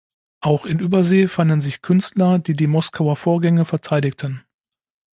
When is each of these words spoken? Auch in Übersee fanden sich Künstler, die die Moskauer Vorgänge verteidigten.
Auch 0.39 0.65
in 0.65 0.79
Übersee 0.79 1.27
fanden 1.27 1.61
sich 1.61 1.83
Künstler, 1.83 2.39
die 2.39 2.55
die 2.55 2.65
Moskauer 2.65 3.15
Vorgänge 3.15 3.65
verteidigten. 3.65 4.43